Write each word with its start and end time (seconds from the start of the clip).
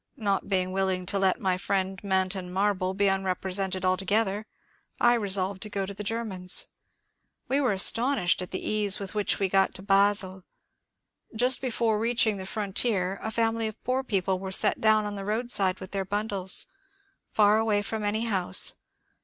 Not 0.17 0.49
being 0.49 0.71
willing 0.71 1.05
to 1.05 1.19
let 1.19 1.39
my 1.39 1.59
friend 1.59 2.03
Manton 2.03 2.51
Marble 2.51 2.95
be 2.95 3.07
unrepresented 3.07 3.85
altogether, 3.85 4.47
I 4.99 5.13
re 5.13 5.29
solved 5.29 5.61
to 5.61 5.69
go 5.69 5.85
to 5.85 5.93
the 5.93 6.03
Germans. 6.03 6.65
We 7.47 7.61
were 7.61 7.71
astonished 7.73 8.41
at 8.41 8.49
the 8.49 8.67
ease 8.67 8.97
with 8.97 9.13
which 9.13 9.37
we 9.37 9.47
got 9.47 9.75
to 9.75 9.83
Basle. 9.83 10.43
Just 11.35 11.61
before 11.61 11.99
reaching 11.99 12.37
the 12.37 12.47
frontier 12.47 13.19
a 13.21 13.29
family 13.29 13.67
of 13.67 13.79
poor 13.83 14.01
people 14.03 14.39
were 14.39 14.49
set 14.51 14.81
down 14.81 15.05
on 15.05 15.13
the 15.15 15.23
roadside 15.23 15.79
with 15.79 15.91
their 15.91 16.03
bundles, 16.03 16.65
far 17.31 17.59
away 17.59 17.83
from 17.83 18.03
any 18.03 18.25
house. 18.25 18.77